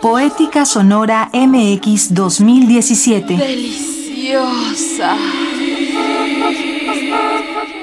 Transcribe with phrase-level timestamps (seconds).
[0.00, 3.36] Poética Sonora MX 2017.
[3.36, 5.16] Deliciosa.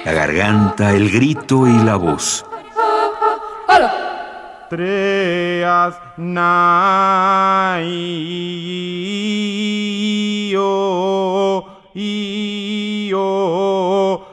[0.06, 2.46] La garganta, el grito y la voz.
[4.70, 5.96] Treas
[11.96, 14.26] io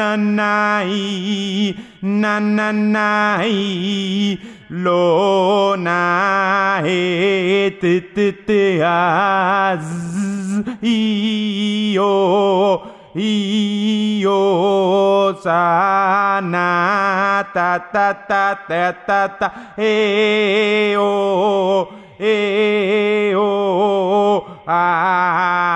[0.00, 4.38] なないななない
[4.70, 12.82] ろなえてててあずいよ
[13.14, 25.69] いよさなたたたたたたえよえよあ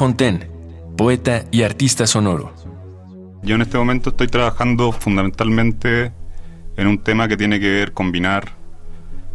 [0.00, 0.46] Gregorio Fontaine,
[0.96, 2.54] poeta y artista sonoro.
[3.42, 6.12] Yo en este momento estoy trabajando fundamentalmente
[6.78, 8.52] en un tema que tiene que ver combinar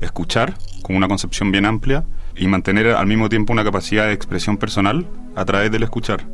[0.01, 2.03] escuchar con una concepción bien amplia
[2.35, 6.25] y mantener al mismo tiempo una capacidad de expresión personal a través del escuchar.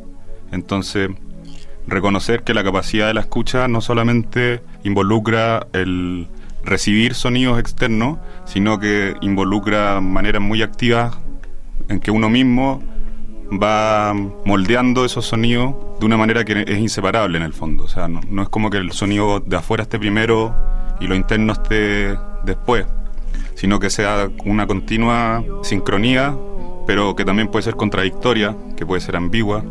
[0.50, 1.10] Entonces,
[1.86, 6.26] reconocer que la capacidad de la escucha no solamente involucra el
[6.64, 11.18] recibir sonidos externos, sino que involucra maneras muy activas
[11.90, 12.82] en que uno mismo
[13.60, 14.14] va
[14.44, 17.84] moldeando esos sonidos de una manera que es inseparable en el fondo.
[17.84, 20.54] O sea, no, es como que el sonido de afuera esté primero
[21.00, 22.86] y lo interno esté después,
[23.54, 26.36] sino que sea una continua sincronía,
[26.86, 29.64] pero que también puede ser contradictoria, que puede ser ambigua.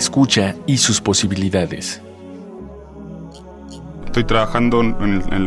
[0.00, 2.00] Escucha y sus posibilidades.
[4.06, 4.78] Estoy trabajando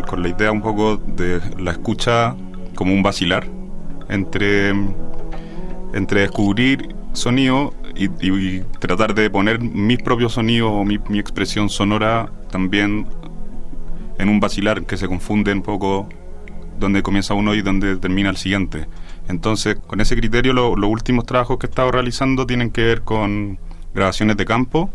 [0.08, 2.36] con la idea un poco de la escucha
[2.76, 3.48] como un vacilar
[4.10, 4.70] entre,
[5.94, 13.08] entre descubrir sonido y, tratar de poner mis propios sonidos o mi, expresión sonora también
[14.20, 16.08] en un vacilar que se confunde un poco
[16.80, 18.86] donde comienza uno y donde termina el siguiente.
[19.28, 23.02] Entonces, con ese criterio, lo- los últimos trabajos que he estado realizando tienen que ver
[23.02, 23.58] con
[23.94, 24.90] grabaciones de campo,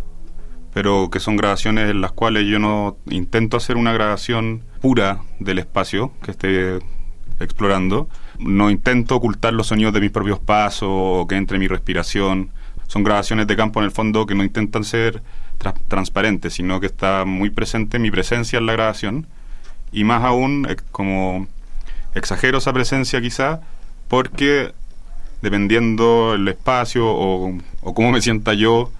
[0.74, 5.58] pero que son grabaciones en las cuales yo no intento hacer una grabación pura del
[5.58, 6.78] espacio que esté
[7.40, 8.08] explorando.
[8.38, 12.50] No intento ocultar los sonidos de mis propios pasos o que entre mi respiración.
[12.86, 15.22] Son grabaciones de campo en el fondo que no intentan ser
[15.58, 19.26] tra- transparentes, sino que está muy presente mi presencia en la grabación.
[19.92, 21.46] Y más aún, eh, como
[22.14, 23.60] exagero esa presencia quizá,
[24.08, 24.72] porque
[25.42, 27.56] dependiendo el espacio o,
[27.94, 28.90] cómo me sienta yo,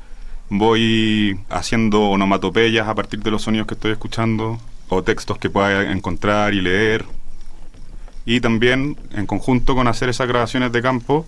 [0.51, 5.93] voy haciendo onomatopeyas a partir de los sonidos que estoy escuchando o textos que pueda
[5.93, 7.05] encontrar y leer.
[8.25, 11.27] Y también, en conjunto con hacer esas grabaciones de campo,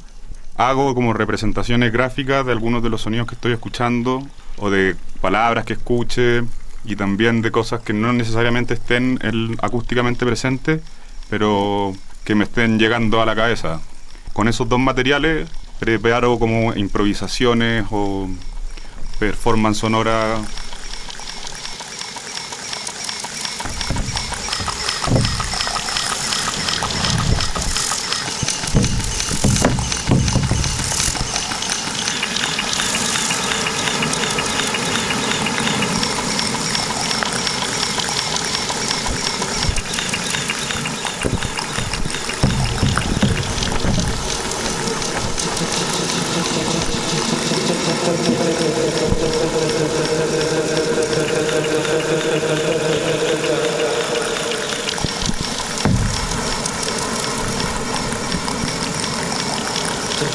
[0.57, 4.23] hago como representaciones gráficas de algunos de los sonidos que estoy escuchando
[4.59, 6.43] o de palabras que escuche
[6.85, 10.81] y también de cosas que no necesariamente estén el- acústicamente presentes,
[11.29, 11.93] pero
[12.25, 13.81] que me estén llegando a la cabeza.
[14.41, 18.27] Con esos dos materiales preparo como improvisaciones o
[19.19, 20.39] performance sonora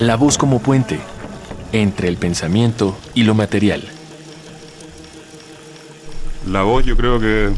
[0.00, 1.00] La voz como puente
[1.72, 3.82] entre el pensamiento y lo material.
[6.46, 7.50] La voz yo creo que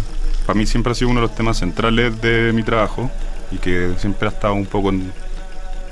[0.47, 3.11] para mí siempre ha sido uno de los temas centrales de mi trabajo
[3.50, 5.12] y que siempre ha estado un poco, en-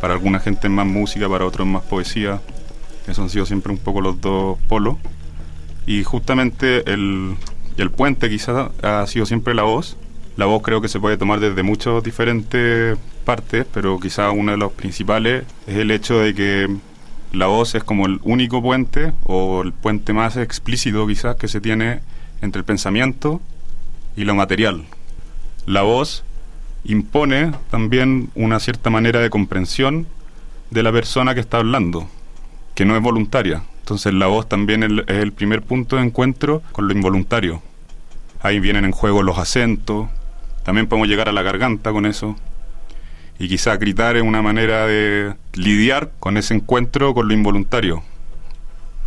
[0.01, 2.41] para alguna gente más música, para otros más poesía.
[3.05, 4.97] Esos han sido siempre un poco los dos polos.
[5.87, 7.35] Y justamente el,
[7.79, 9.97] el puente quizás ha sido siempre la voz.
[10.37, 14.59] La voz creo que se puede tomar desde muchas diferentes partes, pero quizás uno de
[14.59, 16.77] los principales es el hecho de que
[17.33, 21.61] la voz es como el único puente o el puente más explícito quizás que se
[21.61, 22.01] tiene
[22.41, 23.41] entre el pensamiento
[24.17, 24.85] y lo material.
[25.67, 26.25] La voz
[26.89, 30.07] impone también una cierta manera de comprensión
[30.71, 32.09] de la persona que está hablando,
[32.75, 33.63] que no es voluntaria.
[33.81, 37.63] Entonces la voz también es el primer punto de encuentro con lo involuntario.
[38.41, 40.09] Ahí vienen en juego los acentos,
[40.65, 42.37] también podemos llegar a la garganta con eso.
[43.39, 48.03] Y quizá gritar es una manera de lidiar con ese encuentro con lo involuntario.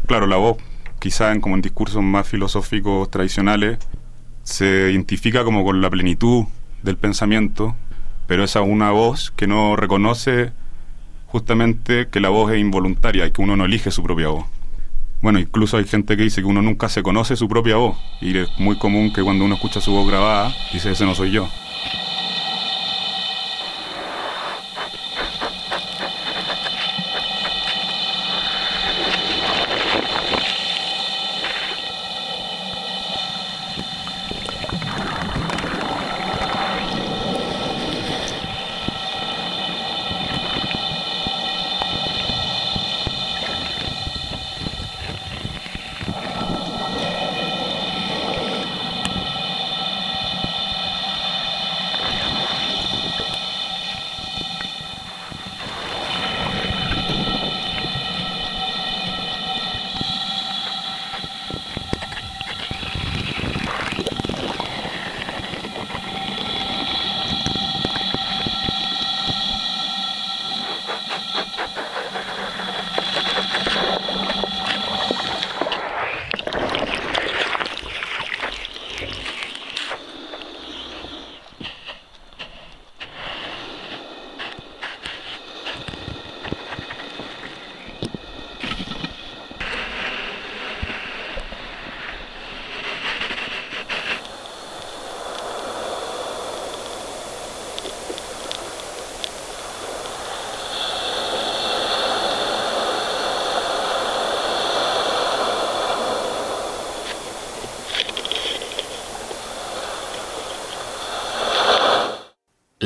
[0.06, 0.57] Claro, la voz,
[1.00, 3.80] quizá en, como en discursos más filosóficos tradicionales,
[4.44, 6.45] se identifica como con la plenitud
[6.83, 7.75] del pensamiento,
[8.28, 10.51] pero esa es una voz que no reconoce
[11.28, 14.45] justamente que la voz es involuntaria y que uno no elige su propia voz.
[15.22, 18.36] Bueno, incluso hay gente que dice que uno nunca se conoce su propia voz y
[18.38, 21.48] es muy común que cuando uno escucha su voz grabada, dice ese no soy yo.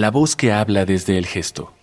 [0.05, 1.73] La voz que habla desde el gesto.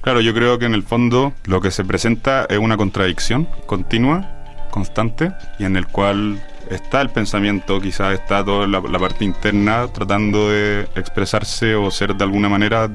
[0.00, 4.46] Claro, yo creo que en el fondo lo que se presenta es una contradicción continua,
[4.70, 9.88] constante, y en el cual está el pensamiento, quizás está toda la, la parte interna
[9.88, 12.90] tratando de expresarse o ser de alguna manera,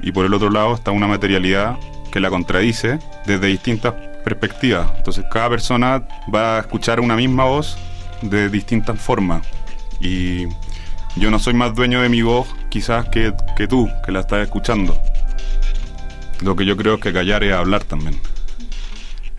[0.00, 1.76] y por el otro lado está una materialidad
[2.10, 3.92] que la contradice desde distintas
[4.24, 4.90] perspectivas.
[4.96, 7.76] Entonces cada persona va a escuchar una misma voz
[8.22, 9.46] de distintas formas.
[10.00, 10.46] Y
[11.16, 14.42] yo no soy más dueño de mi voz quizás que, que tú, que la estás
[14.42, 14.96] escuchando.
[16.42, 18.20] Lo que yo creo es que callar es hablar también.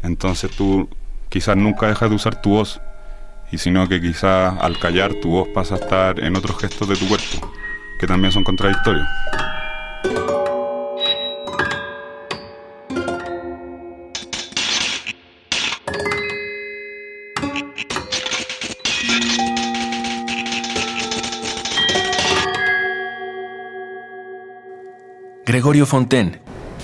[0.03, 0.89] Entonces tú
[1.29, 2.81] quizás nunca dejas de usar tu voz,
[3.51, 6.95] y sino que quizás al callar tu voz pasa a estar en otros gestos de
[6.95, 7.51] tu cuerpo,
[7.99, 9.07] que también son contradictorios.
[25.61, 26.39] Gregorio Fontaine,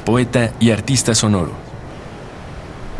[0.05, 1.49] poeta y artista sonoro.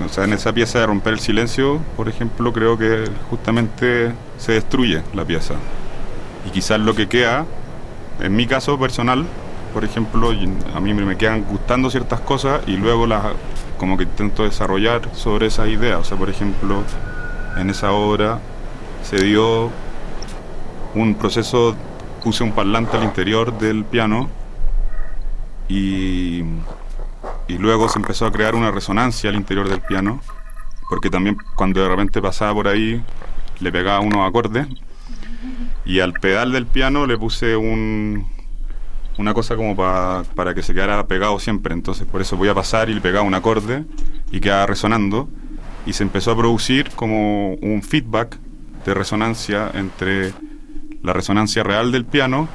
[0.04, 4.54] O sea, en esa pieza de romper el silencio, por ejemplo, creo que justamente se
[4.54, 5.54] destruye la pieza.
[6.48, 7.46] Y quizás lo que queda,
[8.20, 9.28] en mi caso personal,
[9.72, 10.32] por ejemplo,
[10.74, 13.26] a mí me quedan gustando ciertas cosas y luego las
[13.78, 16.00] como que intento desarrollar sobre esas ideas.
[16.00, 16.82] O sea, por ejemplo,
[17.56, 18.40] en esa obra
[19.04, 19.70] se dio
[20.96, 21.76] un proceso,
[22.24, 24.28] puse un parlante al interior del piano
[25.68, 26.44] y,
[27.48, 30.22] y luego se empezó a crear una resonancia al interior del piano,
[30.90, 33.04] porque también cuando de repente pasaba por ahí
[33.60, 34.68] le pegaba unos acordes
[35.86, 38.28] y al pedal del piano le puse un,
[39.18, 41.74] una cosa como para que se quedara pegado siempre.
[41.74, 43.86] Entonces por eso voy a pasar y le pegaba un acorde
[44.32, 45.30] y quedaba resonando.
[45.86, 48.38] Y se empezó a producir como un feedback
[48.86, 50.34] de resonancia entre
[51.02, 52.50] la resonancia real del piano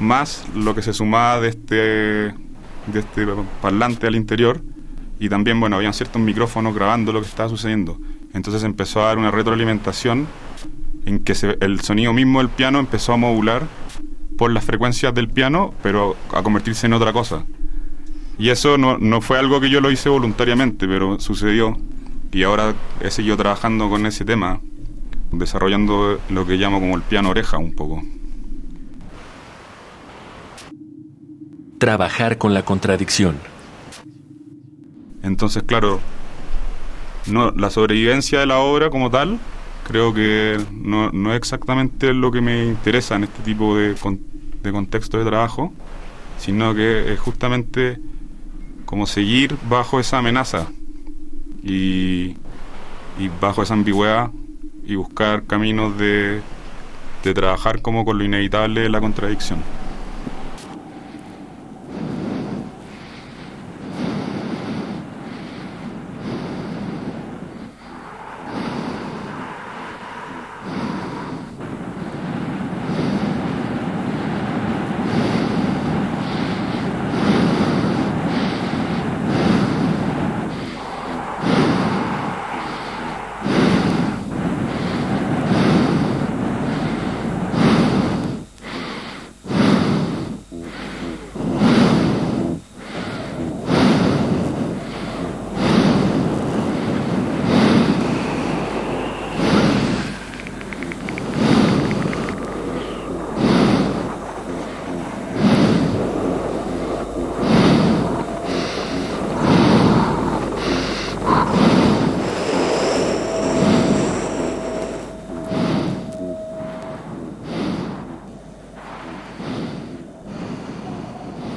[0.00, 2.34] más lo que se sumaba de este
[2.92, 3.26] de este
[3.60, 4.62] parlante al interior
[5.20, 7.98] y también, bueno, habían ciertos micrófonos grabando lo que estaba sucediendo.
[8.34, 10.26] Entonces empezó a dar una retroalimentación
[11.06, 13.66] en que el sonido mismo del piano empezó a modular
[14.36, 17.44] por las frecuencias del piano, pero a convertirse en otra cosa.
[18.38, 21.76] Y eso no, no fue algo que yo lo hice voluntariamente, pero sucedió.
[22.30, 24.60] Y ahora he seguido trabajando con ese tema,
[25.32, 28.02] desarrollando lo que llamo como el piano oreja un poco.
[31.78, 33.36] Trabajar con la contradicción.
[35.22, 36.00] Entonces, claro,
[37.26, 39.38] no, la sobrevivencia de la obra como tal,
[39.86, 43.94] creo que no, es exactamente lo que me interesa en este tipo de,
[44.62, 45.72] de contexto de trabajo,
[46.38, 47.98] sino que es justamente
[48.84, 50.68] como seguir bajo esa amenaza
[51.62, 52.36] y,
[53.18, 54.30] y bajo esa ambigüedad
[54.84, 56.40] y buscar caminos de,
[57.22, 59.62] de trabajar como con lo inevitable de la contradicción.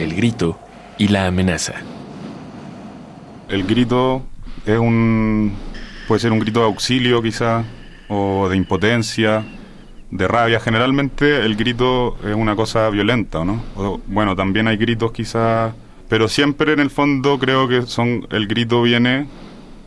[0.09, 0.59] Grito
[0.97, 1.73] y la amenaza.
[3.49, 4.23] El grito
[4.65, 5.53] es un
[6.07, 7.63] puede ser un grito de auxilio quizá
[8.09, 9.45] o de impotencia,
[10.09, 10.59] de rabia.
[10.59, 13.63] Generalmente el grito es una cosa violenta, ¿no?
[14.07, 15.73] bueno, también hay gritos quizá,
[16.09, 19.27] pero siempre en el fondo creo que son el grito viene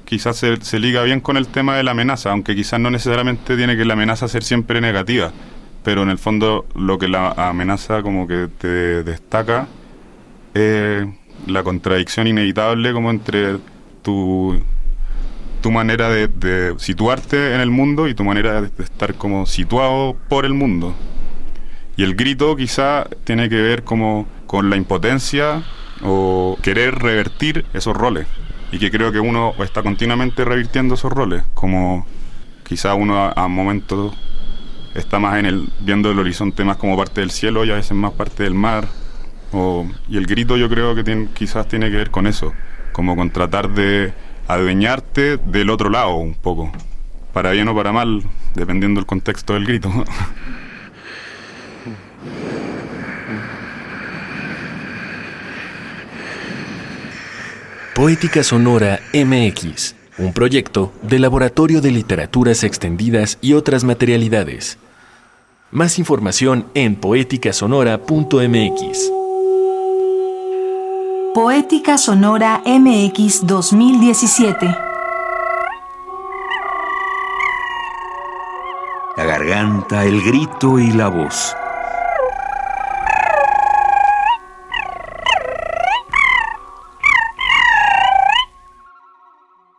[0.04, 3.56] quizás se, se liga bien con el tema de la amenaza, aunque quizás no necesariamente
[3.56, 5.33] tiene que la amenaza ser siempre negativa,
[5.83, 9.66] pero en el fondo lo que la amenaza como que te destaca
[10.54, 13.58] la contradicción inevitable como entre
[14.02, 14.61] tu,
[15.61, 20.44] tu manera de, situarte en el mundo y tu manera de, estar como situado por
[20.44, 20.94] el mundo.
[21.96, 25.62] Y el grito quizá tiene que ver como con la impotencia
[26.02, 28.26] o querer revertir esos roles.
[28.73, 32.06] Y que creo que uno está continuamente revirtiendo esos roles, como
[32.66, 34.14] quizá uno a, a momentos
[34.94, 37.92] está más en el viendo el horizonte más como parte del cielo y a veces
[37.92, 38.87] más parte del mar
[40.08, 42.52] y el grito yo creo que tiene, quizás tiene que ver con eso,
[42.92, 44.12] como con tratar de
[44.49, 46.73] adueñarte del otro lado un poco,
[47.32, 48.23] para bien o para mal,
[48.54, 49.90] dependiendo del contexto del grito.
[57.94, 64.78] Poética Sonora MX, un proyecto de Laboratorio de Literaturas Extendidas y otras materialidades.
[65.70, 69.24] Más información en poéticasonora.mx.
[71.34, 74.66] Poética Sonora MX 2017.
[79.16, 81.56] La garganta, el grito y la voz